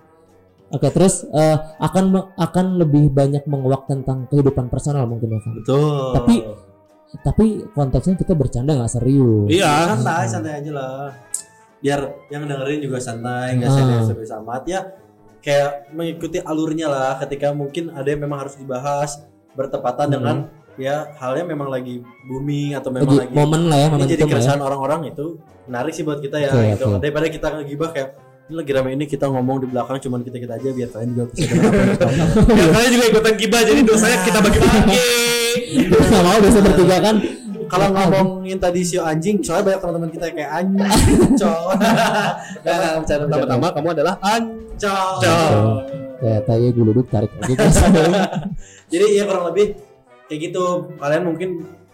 Oke, 0.67 0.91
terus 0.91 1.23
eh, 1.25 1.57
akan 1.79 2.35
akan 2.35 2.67
lebih 2.77 3.07
banyak 3.09 3.47
menguak 3.47 3.87
tentang 3.87 4.27
kehidupan 4.27 4.67
personal 4.67 5.07
mungkin 5.07 5.31
ya 5.31 5.39
kan. 5.39 5.53
Betul. 5.55 6.11
Tapi 6.19 6.37
tapi 7.23 7.47
konteksnya 7.71 8.19
kita 8.19 8.35
bercanda 8.35 8.75
nggak 8.75 8.91
serius. 8.91 9.47
Iya. 9.47 9.95
santai 9.95 10.27
santai 10.27 10.53
aja 10.59 10.71
lah 10.75 11.15
biar 11.77 12.01
yang 12.33 12.51
dengerin 12.51 12.83
juga 12.83 12.99
santai 12.99 13.55
nggak 13.57 13.71
Ah. 13.71 13.77
serius 13.79 14.05
serius 14.11 14.33
amat 14.43 14.63
ya 14.67 14.81
kayak 15.47 15.95
mengikuti 15.95 16.43
alurnya 16.43 16.91
lah 16.91 17.15
ketika 17.23 17.55
mungkin 17.55 17.95
ada 17.95 18.11
yang 18.11 18.19
memang 18.19 18.43
harus 18.43 18.59
dibahas 18.59 19.23
bertepatan 19.55 20.11
Hmm. 20.11 20.15
dengan 20.19 20.37
ya 20.77 21.09
halnya 21.17 21.47
memang 21.47 21.71
lagi 21.71 22.03
booming 22.27 22.75
atau 22.75 22.91
memang 22.91 23.09
Lagi 23.09 23.21
lagi 23.23 23.33
momen 23.33 23.63
lah 23.71 23.79
ya, 23.79 23.87
ini 23.95 24.05
jadi 24.05 24.23
ya. 24.23 24.29
keresahan 24.29 24.61
orang-orang 24.61 25.09
itu 25.09 25.39
menarik 25.65 25.95
sih 25.95 26.03
buat 26.03 26.19
kita 26.19 26.37
ya 26.37 26.51
Oke, 26.51 26.67
gitu 26.75 26.85
oke. 26.91 26.99
daripada 27.01 27.27
kita 27.31 27.47
ngegibah 27.55 27.91
kayak 27.91 28.11
ini 28.47 28.55
lagi 28.55 28.71
rame 28.71 28.91
ini 28.93 29.05
kita 29.07 29.27
ngomong 29.27 29.57
di 29.59 29.67
belakang 29.67 29.99
cuman 29.99 30.21
kita 30.21 30.37
kita 30.37 30.53
aja 30.55 30.69
biar 30.71 30.89
kalian 30.89 31.09
juga 31.11 31.25
bisa. 31.31 31.51
Biar 32.55 32.69
kalian 32.71 32.91
juga 32.93 33.05
ikutan 33.09 33.35
gibah 33.35 33.61
jadi 33.61 33.81
dosanya 33.83 34.19
kita 34.23 34.39
bagi-bagi. 34.39 35.03
Mau 36.23 36.39
biasa 36.39 36.59
bertiga 36.61 36.97
kan. 37.01 37.17
Kalau 37.67 37.89
ngomongin 37.95 38.59
tadi 38.59 38.81
sio 38.83 39.03
anjing 39.03 39.43
soalnya 39.43 39.75
banyak 39.75 39.81
teman-teman 39.83 40.11
kita 40.11 40.27
kayak 40.35 40.51
anjing 40.51 41.35
cowok 41.39 41.75
nah, 42.65 42.99
bercanda 43.03 43.27
Pertama-tama 43.27 43.69
kamu 43.75 43.89
adalah 43.93 44.15
Ancol. 44.25 45.19
Kayak 46.17 46.43
tadi 46.49 46.65
gue 46.73 46.85
duduk 46.85 47.07
tarik 47.13 47.31
lagi. 47.37 47.55
Jadi 48.93 49.07
ya 49.15 49.25
kurang 49.29 49.53
lebih 49.53 49.77
kayak 50.27 50.41
gitu. 50.51 50.65
Kalian 50.97 51.25
mungkin 51.29 51.51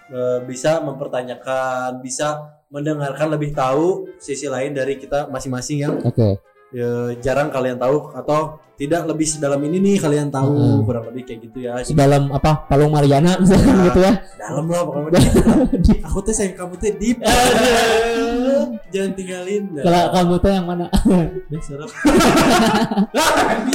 eh, 0.09 0.38
bisa 0.47 0.79
mempertanyakan, 0.81 1.99
bisa 2.00 2.55
mendengarkan 2.73 3.29
lebih 3.35 3.52
tahu 3.52 4.09
sisi 4.17 4.49
lain 4.49 4.73
dari 4.73 4.97
kita 4.97 5.29
masing-masing 5.29 5.79
yang 5.83 5.95
Oke. 6.00 6.41
Eh, 6.73 7.11
jarang 7.21 7.49
kalian 7.49 7.76
tahu 7.76 8.11
atau 8.12 8.41
tidak 8.73 9.07
lebih 9.07 9.29
sedalam 9.29 9.62
ini 9.62 9.79
nih 9.79 9.97
kalian 9.97 10.26
tahu 10.26 10.50
Mm-mm. 10.50 10.83
kurang 10.83 11.05
lebih 11.07 11.23
kayak 11.23 11.41
gitu 11.47 11.59
ya. 11.62 11.79
Dalam 11.87 12.33
apa 12.33 12.67
Palung 12.67 12.91
Mariana 12.91 13.37
misalkan 13.41 13.79
Ya. 13.79 13.85
gitu 13.87 14.00
ya. 14.00 14.12
Dalam 14.37 14.64
lah 14.67 14.83
pokoknya. 14.83 15.21
Aku 16.11 16.19
tuh 16.19 16.35
sayang 16.35 16.57
kamu 16.57 16.75
tuh 16.76 16.91
deep. 16.99 17.19
Jangan 18.93 19.11
tinggalin. 19.14 19.62
Nah, 19.73 19.83
Kalau 19.85 20.02
kamu 20.12 20.35
tuh 20.37 20.50
yang 20.50 20.67
mana? 20.67 20.87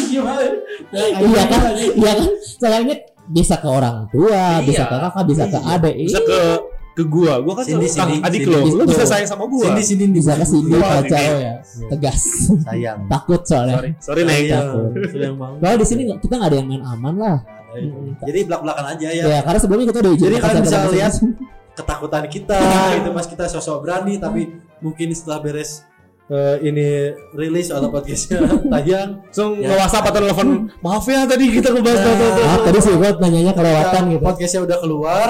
gimana? 0.07 0.41
iya 0.93 1.43
kan? 1.47 1.61
Iya 1.75 2.11
kan? 2.13 2.29
Soalnya 2.59 2.95
bisa 3.27 3.55
ke 3.59 3.67
orang 3.67 4.07
tua, 4.07 4.59
bisa 4.63 4.83
Iya. 4.83 4.89
ke 4.89 4.95
kakak, 4.97 5.23
bisa 5.27 5.43
ke 5.45 5.59
adik. 5.59 5.95
bisa 5.99 6.19
ke 6.19 6.39
ke 6.97 7.05
gua. 7.05 7.37
Gua 7.39 7.53
kan 7.53 7.63
Sini, 7.63 7.85
sini, 7.85 8.17
adik 8.19 8.41
sini. 8.41 8.49
lo. 8.49 8.59
Lu 8.73 8.83
bisa 8.83 9.05
sayang 9.05 9.29
sama 9.29 9.45
gua. 9.45 9.69
Sini 9.69 9.81
sini 9.83 10.03
bisa 10.09 10.33
ke 10.33 10.41
sini 10.41 10.73
Wah, 10.73 10.97
pacar 10.99 11.21
lo 11.21 11.37
ya. 11.37 11.53
Tegas. 11.87 12.21
sayang. 12.59 12.99
Takut 13.05 13.41
soalnya. 13.43 13.77
Sorry, 13.77 13.91
sorry 14.01 14.21
Neng. 14.23 15.37
Banget. 15.37 15.59
Kalau 15.61 15.75
di 15.77 15.85
sini 15.85 16.01
nggak- 16.03 16.19
kita 16.19 16.33
nggak 16.35 16.49
ada 16.49 16.57
yang 16.57 16.67
main 16.67 16.83
aman 16.83 17.15
lah. 17.15 17.37
Jadi 18.19 18.39
belak-belakan 18.43 18.85
aja 18.91 19.07
ya. 19.07 19.23
Ya, 19.27 19.39
karena 19.39 19.59
sebelumnya 19.59 19.87
kita 19.87 19.99
udah 20.01 20.11
Jadi 20.11 20.35
kalian 20.35 20.41
pacar 20.41 20.63
bisa 20.63 20.77
kita 20.79 20.89
lihat 20.91 21.13
ketakutan 21.71 22.23
kita 22.25 22.57
itu 22.97 23.09
pas 23.11 23.25
kita 23.27 23.45
sosok 23.47 23.77
berani 23.79 24.17
tapi 24.17 24.49
mungkin 24.79 25.13
setelah 25.13 25.37
beres 25.39 25.85
eh, 26.25 26.57
ini 26.63 26.87
rilis 27.31 27.69
atau 27.69 27.87
podcastnya 27.87 28.41
tayang 28.73 29.21
Langsung 29.23 29.61
Ya. 29.61 29.77
WhatsApp 29.77 30.09
atau 30.09 30.19
telepon. 30.19 30.47
Maaf 30.79 31.05
ya 31.05 31.23
tadi 31.23 31.45
kita 31.51 31.69
ngebahas 31.69 31.99
Nah. 31.99 32.09
tuh. 32.09 32.31
Ah, 32.41 32.57
tadi 32.63 32.79
sih 32.81 32.91
gue 32.91 33.09
nanyanya 33.15 33.53
kelewatan 33.53 34.01
gitu. 34.09 34.23
podcastnya 34.23 34.61
udah 34.63 34.77
keluar 34.79 35.29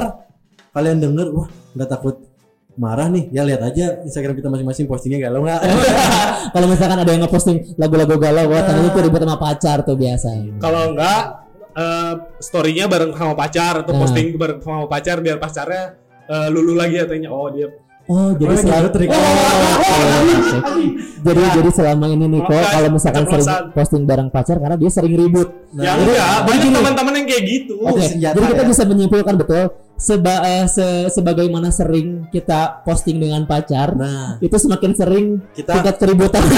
kalian 0.77 1.01
denger 1.01 1.27
wah 1.33 1.49
nggak 1.73 1.89
takut 1.89 2.15
marah 2.77 3.09
nih 3.09 3.33
ya 3.33 3.41
lihat 3.41 3.65
aja 3.65 4.05
Instagram 4.05 4.37
kita 4.37 4.47
masing-masing 4.47 4.85
postingnya 4.85 5.25
galau 5.25 5.41
nggak 5.41 5.61
Kalau 6.53 6.67
misalkan 6.69 6.97
ada 6.97 7.09
yang 7.09 7.25
ngeposting 7.25 7.57
lagu-lagu 7.75 8.15
galau, 8.15 8.47
wah 8.47 8.61
tandanya 8.61 8.87
itu 8.87 8.99
ribut 9.01 9.19
sama 9.19 9.35
pacar 9.35 9.77
tuh 9.81 9.93
biasa. 9.93 10.27
Kalau 10.57 10.93
enggak 10.93 11.21
eh, 11.73 12.13
story-nya 12.39 12.85
bareng 12.85 13.11
sama 13.11 13.33
pacar 13.33 13.81
atau 13.81 13.91
Nah. 13.91 13.99
posting 13.99 14.33
bareng 14.33 14.59
sama 14.61 14.85
pacar 14.85 15.19
biar 15.19 15.37
pacarnya 15.37 15.97
eh, 16.23 16.47
lulu 16.47 16.73
lagi 16.73 16.95
katanya. 16.97 17.29
Oh, 17.29 17.49
dia 17.49 17.67
Oh, 18.07 18.31
jadi 18.31 18.47
Oh, 18.47 18.55
selalu 18.55 18.87
trik. 18.87 19.09
Oh, 19.11 19.19
oke, 19.19 19.99
oke. 20.63 20.85
Jadi 21.19 21.41
jadi 21.59 21.69
selama 21.75 22.05
ini 22.07 22.25
nih 22.25 22.39
kok 22.39 22.47
Makanya, 22.49 22.71
kalau 22.71 22.89
misalkan 22.95 23.23
sering 23.27 23.47
posting 23.75 24.03
bareng 24.07 24.29
pacar 24.31 24.55
karena 24.57 24.79
dia 24.79 24.87
sering 24.87 25.13
ribut. 25.13 25.49
ya 25.75 25.91
Nah, 25.91 25.93
enggak, 25.99 26.35
banyak 26.47 26.61
gini. 26.63 26.75
teman-teman 26.79 27.13
yang 27.13 27.27
kayak 27.27 27.43
gitu. 27.43 27.73
Oke, 27.83 27.99
senjata 28.01 28.35
jadi 28.39 28.45
kita 28.47 28.63
ya. 28.63 28.69
bisa 28.71 28.83
menyimpulkan 28.87 29.35
betul 29.35 29.63
seba 29.97 30.35
eh, 30.45 30.65
se- 30.65 31.09
sebagaimana 31.09 31.67
sering 31.69 32.29
kita 32.29 32.79
posting 32.81 33.17
dengan 33.17 33.43
pacar, 33.43 33.91
nah 33.91 34.37
itu 34.37 34.53
semakin 34.53 34.91
sering 34.93 35.25
kita 35.51 35.73
tingkat 35.75 35.97
keributan. 35.97 36.41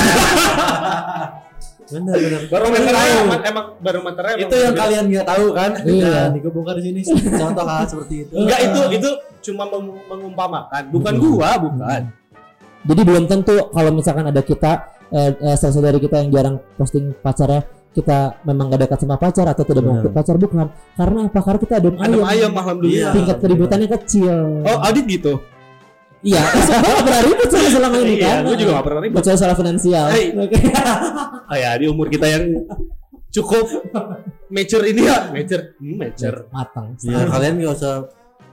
benar 1.89 2.15
benar 2.15 2.41
Barometernya 2.45 3.01
emang, 3.17 3.41
emang 3.41 3.65
barometernya 3.81 4.33
itu 4.37 4.53
yang 4.53 4.73
beda. 4.73 4.81
kalian 4.85 5.03
nggak 5.09 5.25
tahu 5.25 5.45
kan 5.51 5.71
Iya. 5.81 6.13
nah 6.29 6.37
gue 6.37 6.51
bongkar 6.53 6.75
di 6.77 6.83
sini 6.85 6.99
contoh 7.33 7.65
hal 7.65 7.81
seperti 7.83 8.15
itu 8.21 8.33
Enggak 8.37 8.59
itu 8.61 8.79
itu 8.93 9.09
cuma 9.41 9.63
meng- 9.65 10.05
mengumpamakan, 10.05 10.83
bukan 10.91 11.13
Hmm. 11.15 11.23
gua, 11.25 11.49
bukan. 11.57 12.01
Jadi 12.79 13.01
belum 13.01 13.25
tentu 13.25 13.55
kalau 13.67 13.89
misalkan 13.89 14.21
ada 14.23 14.39
kita 14.39 14.71
eh, 15.09 15.33
eh, 15.33 15.55
salah 15.55 15.73
satu 15.73 15.81
dari 15.81 15.97
kita 15.97 16.21
yang 16.21 16.29
jarang 16.29 16.55
posting 16.77 17.09
pacarnya 17.17 17.65
kita 17.89 18.17
memang 18.43 18.69
gak 18.69 18.81
dekat 18.81 18.99
sama 18.99 19.15
pacar 19.15 19.45
atau 19.45 19.63
tidak 19.63 19.81
mau 19.81 19.97
ikut 19.97 20.11
pacar 20.11 20.35
bukan 20.35 20.67
karena 20.93 21.19
apa 21.25 21.39
karena 21.39 21.59
kita 21.59 21.73
adem 21.75 21.93
Adem 21.95 22.05
ayem 22.15 22.21
ayam 22.23 22.51
alhamdulillah. 22.53 23.01
Iya. 23.01 23.09
tingkat 23.11 23.37
keributannya 23.39 23.87
kecil 23.91 24.35
Oh, 24.63 24.77
audit 24.79 25.05
gitu. 25.05 25.33
iya 26.21 26.43
gue 26.43 26.61
gak 26.61 27.01
pernah 27.01 27.21
ribut 27.23 27.47
sama 27.47 27.67
selama 27.67 27.97
ini 27.97 28.13
Iya, 28.13 28.25
kan 28.25 28.37
gua 28.43 28.55
juga 28.55 28.71
gak 28.71 28.85
pernah 28.85 29.01
ribut. 29.01 29.17
kecuali 29.19 29.37
soal 29.37 29.55
finansial 29.55 30.05
Hey. 30.09 30.25
Oke. 30.33 30.57
Oh 31.45 31.57
ya, 31.57 31.71
di 31.75 31.85
umur 31.85 32.07
kita 32.07 32.27
yang 32.27 32.43
cukup 33.29 33.65
mature 34.47 34.85
ini 34.85 35.01
ya, 35.01 35.29
mature. 35.29 35.63
Hmm, 35.75 35.95
mature. 35.97 36.37
matang 36.49 36.87
ya 36.99 37.25
kalian 37.25 37.53
nggak 37.57 37.73
usah 37.73 37.95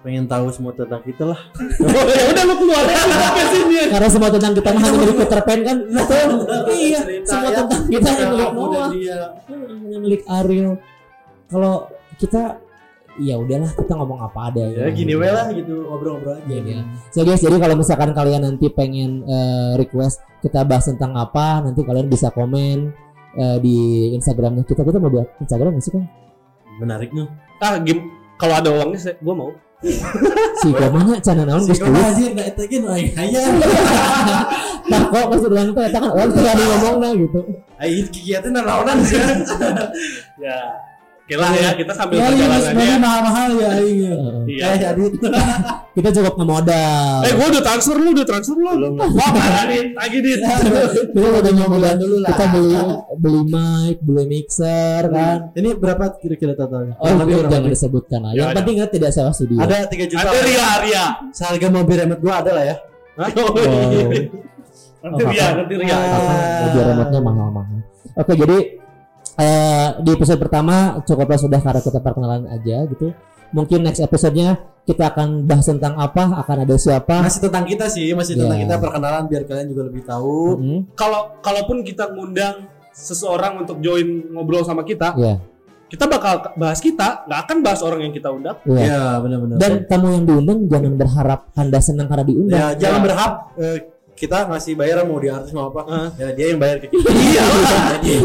pengen 0.06 0.24
tahu 0.24 0.46
semua 0.48 0.70
tentang 0.70 1.02
kita 1.02 1.24
lah 1.26 1.40
Oh, 1.82 2.04
ya 2.14 2.24
udah 2.30 2.44
lu 2.44 2.54
keluar 2.56 2.84
aja 2.84 3.02
podcast 3.10 3.54
ini. 3.58 3.76
karena 3.90 4.08
semua 4.08 4.30
tentang 4.30 4.52
kita 4.54 4.68
mah 4.70 4.80
hanya 4.80 4.96
milik 4.96 5.16
Peter 5.18 5.40
Pan 5.42 5.60
kan 5.60 5.76
betul 5.82 6.28
iya 6.70 6.98
Cerita 7.02 7.26
semua 7.28 7.42
ya. 7.44 7.56
tentang 7.58 7.82
kita 7.84 8.06
hanya 8.08 8.26
milik 8.30 8.50
Noah 8.52 8.86
dia 8.88 9.18
hanya 9.82 9.98
milik 9.98 10.22
Ariel 10.24 10.70
kalau 11.46 11.74
kita 12.16 12.42
ya 13.16 13.34
udahlah 13.34 13.72
kita 13.72 13.92
ngomong 13.92 14.20
apa 14.20 14.38
ada 14.46 14.62
ya 14.62 14.86
gini 14.90 15.12
we 15.12 15.26
lah 15.26 15.48
gitu 15.50 15.74
ngobrol-ngobrol 15.84 16.36
aja 16.36 16.52
Iya. 16.54 16.80
So 17.10 17.22
guys, 17.22 17.40
jadi 17.40 17.56
kalau 17.56 17.74
misalkan 17.74 18.12
kalian 18.12 18.44
nanti 18.44 18.68
pengen 18.68 19.24
eh, 19.24 19.72
request 19.74 20.20
kita 20.38 20.62
bahas 20.62 20.84
tentang 20.84 21.16
apa, 21.16 21.58
nanti 21.60 21.80
kalian 21.80 22.06
bisa 22.06 22.28
komen 22.28 22.92
eh, 23.34 23.56
di 23.58 23.76
Instagramnya 24.12 24.62
kita. 24.62 24.84
Kita 24.84 25.00
mau 25.00 25.08
buat 25.08 25.32
Instagram 25.40 25.74
nggak 25.74 25.82
sih 25.82 25.92
kan? 25.92 26.04
menarik 26.76 27.08
nih 27.10 27.24
Ah, 27.56 27.80
game 27.80 28.04
kalau 28.36 28.52
ada 28.54 28.68
uangnya 28.68 29.00
saya 29.00 29.14
gua 29.18 29.32
mau. 29.34 29.50
Si 30.62 30.68
gomanya 30.72 31.20
cana 31.20 31.42
naon 31.44 31.68
anjir 31.68 32.32
nggak 32.32 32.48
itu 32.56 32.62
kan 32.64 32.82
ay 32.96 33.04
aya 33.12 33.40
Nah 34.88 35.00
kok 35.12 35.26
maksud 35.28 35.52
uang 35.52 35.68
itu 35.76 35.80
eta 35.84 35.98
kan 36.00 36.10
orang 36.16 36.30
tuh 36.32 36.40
ada 36.48 36.64
ngomongnya 36.64 37.08
gitu. 37.20 37.40
ay 37.76 37.92
kegiatan 38.08 38.56
naonan 38.56 38.98
sih 39.04 39.20
Ya. 40.40 40.58
Oke 41.26 41.34
lah 41.34 41.50
ya, 41.52 41.74
kita 41.74 41.90
sambil 41.90 42.16
ya 42.16 42.30
perjalanan 42.30 42.70
ini 42.70 42.84
ya. 42.86 42.96
mahal-mahal 43.02 43.50
ya 43.52 43.68
aing 43.74 43.98
ya 43.98 44.14
Iya. 44.46 44.62
kayak 44.64 44.78
jadi 44.78 45.04
Kita 45.90 46.08
cukup 46.12 46.34
ngemodal. 46.36 47.18
Eh, 47.24 47.32
gua 47.32 47.46
udah 47.48 47.64
transfer 47.64 47.96
lu, 47.96 48.12
udah 48.12 48.22
transfer 48.22 48.54
lu. 48.54 48.68
Belum. 48.68 48.94
Wah, 48.94 49.30
mana 49.32 49.64
nih? 49.66 49.90
Lagi 49.90 50.18
dit. 50.20 50.38
Kita 50.38 51.26
udah 51.34 51.50
ngemodal 51.50 51.94
dulu 51.96 52.16
lah 52.20 52.30
Kita 52.30 52.44
beli 52.46 52.78
beli 53.16 53.42
mic, 53.44 53.96
beli 54.00 54.24
mixer 54.28 55.02
kan. 55.08 55.50
ini 55.52 55.68
berapa 55.74 56.14
kira-kira 56.14 56.52
totalnya 56.52 56.94
Oh, 56.96 57.10
berapa? 57.10 57.50
jangan 57.50 57.70
disebutkan 57.70 58.20
lah. 58.22 58.30
Ya, 58.30 58.38
Yang 58.38 58.50
penting 58.56 58.74
kan 58.76 58.88
tidak 58.92 59.10
sewa 59.10 59.32
studio. 59.32 59.58
ada 59.58 59.76
3 59.82 60.06
juta 60.06 60.20
Ada 60.20 60.38
Ria, 60.40 60.68
Ria. 60.78 61.04
seharga 61.32 61.66
mobil 61.68 61.96
remote 61.98 62.20
gua 62.20 62.34
ada 62.38 62.50
lah 62.52 62.64
ya 62.64 62.76
Oh, 63.16 63.50
Nanti 65.02 65.22
Ria, 65.24 65.46
nanti 65.56 65.74
Ria. 65.74 65.96
Mobil 66.62 66.82
remote-nya 66.84 67.20
mahal-mahal. 67.20 67.78
Oke, 68.14 68.32
jadi 68.32 68.56
eh, 69.36 69.88
di 69.98 70.10
episode 70.10 70.38
pertama 70.38 70.74
cukuplah 71.00 71.36
sudah 71.36 71.60
karena 71.60 71.80
kita 71.80 71.98
perkenalan 71.98 72.44
aja 72.48 72.84
gitu. 72.86 73.12
Mungkin 73.48 73.78
next 73.80 74.00
episode-nya 74.00 74.58
kita 74.82 75.06
akan 75.08 75.46
bahas 75.46 75.64
tentang 75.64 75.94
apa, 75.94 76.34
akan 76.36 76.56
ada 76.62 76.74
siapa. 76.76 77.22
masih 77.22 77.40
tentang 77.40 77.64
kita 77.64 77.86
sih 77.86 78.10
masih 78.12 78.34
tentang 78.34 78.58
Ya. 78.58 78.64
kita 78.64 78.74
perkenalan 78.76 79.24
biar 79.24 79.42
kalian 79.44 79.68
juga 79.68 79.82
lebih 79.84 80.02
tahu 80.02 80.38
Hmm, 80.56 80.80
Kalau 80.92 81.38
kalaupun 81.38 81.80
kita 81.80 82.10
ngundang 82.10 82.66
seseorang 82.90 83.60
untuk 83.60 83.78
join 83.78 84.04
ngobrol 84.30 84.62
sama 84.62 84.82
kita, 84.82 85.14
ya, 85.14 85.38
kita 85.86 86.04
bakal 86.06 86.42
bahas 86.56 86.80
kita, 86.80 87.22
nggak 87.24 87.40
akan 87.44 87.56
bahas 87.62 87.80
orang 87.80 88.00
yang 88.02 88.10
kita 88.10 88.28
undang. 88.28 88.56
ya. 88.64 88.82
ya 88.82 89.00
benar-benar 89.16 89.56
Dan 89.56 89.72
tamu 89.86 90.10
yang 90.10 90.24
diundang 90.24 90.58
jangan 90.66 90.92
berharap 90.96 91.40
Anda 91.54 91.78
senang 91.78 92.06
karena 92.06 92.24
diundang. 92.24 92.56
ya 92.56 92.66
jangan 92.74 92.98
Ya. 92.98 93.04
berharap 93.04 93.32
eh, 93.56 93.78
kita 94.16 94.48
ngasih 94.48 94.72
bayaran 94.74 95.04
mau 95.04 95.20
di 95.20 95.28
artis 95.28 95.52
mau 95.52 95.68
apa 95.68 95.84
Heeh. 95.84 96.08
ya 96.16 96.28
dia 96.32 96.46
yang 96.50 96.58
bayar 96.58 96.76
ke 96.80 96.86
kita 96.88 97.06
Iya. 97.26 97.42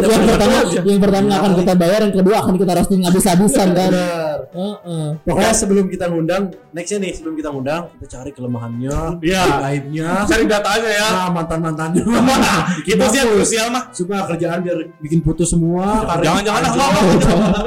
Yang 0.01 0.23
pertama 0.25 0.55
yang 0.81 1.01
pertama 1.01 1.27
akan 1.35 1.51
kita 1.57 1.73
bayar 1.75 1.99
yang 2.01 2.15
kedua 2.15 2.35
akan 2.39 2.55
kita 2.55 2.71
roasting 2.73 3.01
habis-habisan 3.03 3.67
kan 3.71 3.91
benar 3.91 4.37
Heeh. 4.51 5.07
pokoknya 5.21 5.53
sebelum 5.53 5.85
kita 5.85 6.05
ngundang 6.07 6.43
nextnya 6.71 6.97
nih 6.99 7.11
sebelum 7.11 7.35
kita 7.35 7.49
ngundang 7.51 7.81
kita 7.97 8.07
cari 8.09 8.31
kelemahannya 8.31 8.97
Iya. 9.19 9.43
aibnya 9.61 10.09
Cari 10.23 10.43
datanya 10.45 10.89
ya. 10.89 11.07
nah 11.11 11.29
mantan 11.29 11.59
mantannya 11.59 12.03
Itu 12.91 13.03
sih 13.07 13.19
yang 13.19 13.29
krusial 13.33 13.67
mah. 13.69 13.83
supaya 13.91 14.23
kerjaan 14.25 14.63
biar 14.63 14.77
bikin 14.99 15.19
putus 15.19 15.51
semua 15.51 16.07
karir 16.07 16.23
Jangan-jangan 16.23 16.61
lah, 16.71 16.89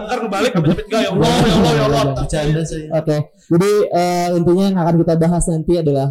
ntar 0.08 0.18
kebalik 0.20 0.52
cepet 0.56 0.86
ya 0.88 0.98
Allah, 1.12 1.28
ya 1.28 1.52
Allah, 1.52 1.72
ya 1.72 1.84
Allah. 1.84 2.04
Oke, 2.94 3.16
jadi 3.50 3.70
eh, 3.92 4.26
intinya 4.32 4.64
yang 4.64 4.78
akan 4.78 4.94
kita 5.04 5.14
bahas 5.16 5.44
nanti 5.46 5.72
adalah 5.76 6.08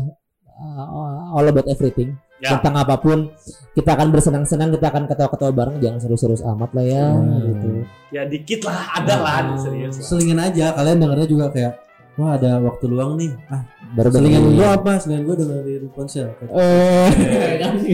uh, 0.55 1.33
all 1.33 1.45
about 1.45 1.65
everything 1.65 2.13
Ya. 2.38 2.60
tentang 2.60 2.75
apa 2.75 3.00
pun. 3.00 3.31
Kita 3.72 3.95
akan 3.95 4.12
bersenang-senang, 4.12 4.67
kita 4.69 4.91
akan 4.91 5.07
ketawa-ketawa 5.07 5.51
bareng, 5.55 5.77
jangan 5.79 5.98
serius-serius 5.98 6.43
amat 6.43 6.75
lah 6.75 6.83
ya. 6.83 7.03
Hmm. 7.07 7.39
Gitu. 7.39 7.67
Ya 8.12 8.27
dikit 8.27 8.67
lah, 8.67 8.83
ada 8.93 9.15
lah 9.17 9.38
Hmm. 9.48 9.55
serius. 9.55 9.95
selingan 10.03 10.43
aja 10.43 10.75
kalian 10.75 11.00
dengarnya 11.00 11.24
juga 11.24 11.48
kayak 11.50 11.79
wah 12.13 12.36
ada 12.36 12.60
waktu 12.60 12.86
luang 12.86 13.15
nih 13.15 13.31
ah 13.48 13.63
Baru 13.93 14.10
selingan 14.10 14.53
gua 14.53 14.75
apa 14.75 15.00
selingan 15.00 15.24
gua 15.24 15.36
dengerin 15.36 15.86
ponsel 15.89 16.29
Eh, 16.36 17.07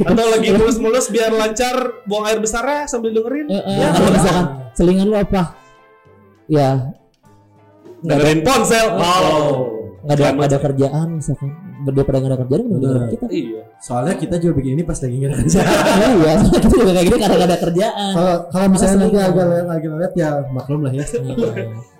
Atau 0.01 0.25
lagi 0.27 0.49
mulus-mulus 0.49 1.07
biar 1.07 1.29
lancar 1.29 1.75
buang 2.03 2.25
air 2.25 2.39
besarnya 2.39 2.83
sambil 2.83 3.13
dengerin. 3.13 3.47
eh, 3.47 3.55
eh, 3.55 3.77
Ya, 3.77 3.87
kalau 3.93 4.09
misalkan 4.09 4.45
selingan 4.73 5.07
lu 5.07 5.15
apa? 5.15 5.55
Ya, 6.47 6.89
Dengerin 8.01 8.41
ponsel. 8.41 8.85
Oh. 8.91 9.77
nggak 10.01 10.15
ada, 10.15 10.25
nggak 10.33 10.49
ada 10.49 10.59
kerjaan 10.59 11.07
misalkan. 11.19 11.51
Daripada 11.81 12.17
nggak 12.17 12.29
ada 12.29 12.39
kerjaan, 12.39 12.63
Bener. 12.69 13.01
kita. 13.07 13.25
Iya. 13.29 13.61
soalnya 13.79 14.13
kita 14.13 14.35
juga 14.37 14.53
bikin 14.55 14.71
ini 14.73 14.83
pas 14.83 14.97
lagi 14.97 15.15
nggak 15.15 15.29
ada 15.29 15.37
kerjaan 15.39 15.67
Oh 15.69 16.11
iya, 16.19 16.31
soalnya 16.35 16.59
kita 16.59 16.67
juga 16.69 16.91
kayak 16.91 17.05
gini 17.05 17.17
karena 17.17 17.35
nggak 17.35 17.49
ada 17.49 17.59
kerjaan. 17.59 18.11
kalau 18.11 18.35
kalau 18.49 18.67
misalnya 18.69 18.95
nanti 18.99 19.17
agak 19.17 19.45
lagi 19.65 19.87
lihat 19.89 20.13
ya 20.13 20.29
maklum 20.49 20.79
lah 20.81 20.91
ya. 20.91 21.03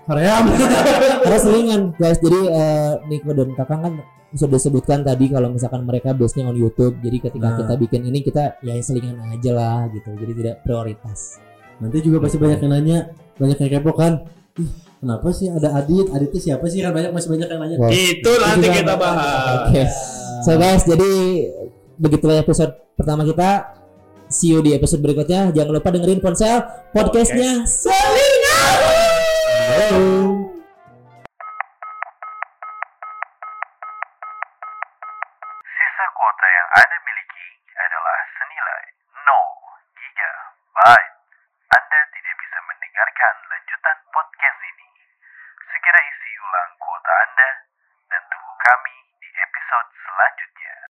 Korea 0.02 0.34
Karena 1.22 1.38
selingan 1.38 1.82
guys. 1.94 2.18
Jadi 2.18 2.40
eh, 2.42 2.92
Niko 3.06 3.30
dan 3.30 3.50
Kakang 3.54 3.80
kan 3.80 3.94
sudah 4.30 4.56
disebutkan 4.56 4.98
tadi 5.00 5.26
kalau 5.26 5.48
misalkan 5.48 5.82
mereka 5.82 6.10
base-nya 6.12 6.46
on 6.46 6.54
YouTube. 6.54 6.98
Jadi 6.98 7.16
ketika 7.20 7.46
Nah. 7.46 7.56
kita 7.56 7.74
bikin 7.76 8.00
ini 8.04 8.18
kita 8.20 8.58
ya 8.60 8.74
selingan 8.76 9.16
aja 9.24 9.50
lah 9.50 9.80
gitu. 9.88 10.10
Jadi 10.12 10.32
tidak 10.36 10.54
prioritas. 10.60 11.38
nanti 11.76 11.96
juga 12.00 12.20
pasti 12.20 12.36
banyak 12.36 12.60
yang 12.60 12.70
nanya 12.70 12.98
banyak 13.34 13.56
yang 13.56 13.70
kepo 13.74 13.96
kan 13.96 14.28
ih 14.54 14.68
Kenapa 15.00 15.32
sih 15.32 15.48
ada 15.48 15.80
Adit? 15.80 16.12
Adit 16.12 16.28
itu 16.28 16.52
siapa 16.52 16.68
sih? 16.68 16.84
Kan 16.84 16.92
banyak 16.92 17.16
masih 17.16 17.32
banyak 17.32 17.48
yang 17.48 17.60
nanya. 17.64 17.76
Wow. 17.80 17.88
Itu 17.88 18.32
nanti 18.36 18.68
kita 18.68 18.94
bahas. 19.00 19.64
Oke. 19.64 19.72
Okay. 19.72 19.86
So 20.44 20.60
guys, 20.60 20.84
jadi 20.84 21.12
begitulah 21.96 22.36
episode 22.44 22.76
pertama 23.00 23.24
kita. 23.24 23.80
See 24.28 24.52
you 24.52 24.60
di 24.60 24.76
episode 24.76 25.00
berikutnya. 25.00 25.56
Jangan 25.56 25.72
lupa 25.72 25.88
dengerin 25.88 26.20
ponsel 26.20 26.60
podcastnya 26.92 27.64
okay. 27.64 27.88
Selina. 27.88 28.60
bisa 42.40 42.58
mendengarkan 42.66 43.34